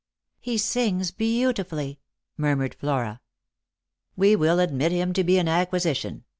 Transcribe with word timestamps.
"He 0.49 0.57
sings 0.57 1.11
beautifully," 1.11 1.99
murmured 2.35 2.73
Flora. 2.73 3.21
"We 4.15 4.35
will 4.35 4.59
admit 4.59 4.91
him 4.91 5.13
to 5.13 5.23
be 5.23 5.37
an 5.37 5.47
acquisition. 5.47 6.23